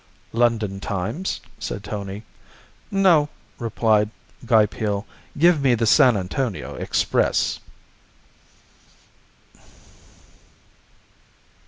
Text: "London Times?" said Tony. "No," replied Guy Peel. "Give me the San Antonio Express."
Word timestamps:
"London 0.33 0.79
Times?" 0.79 1.41
said 1.59 1.83
Tony. 1.83 2.23
"No," 2.89 3.29
replied 3.59 4.09
Guy 4.47 4.65
Peel. 4.65 5.05
"Give 5.37 5.61
me 5.61 5.75
the 5.75 5.85
San 5.85 6.17
Antonio 6.17 6.73
Express." 6.73 7.59